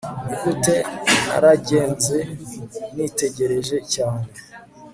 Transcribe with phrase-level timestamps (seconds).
[0.25, 0.75] nigute,
[1.25, 2.17] naragenze,
[2.95, 4.25] nitegereje cyane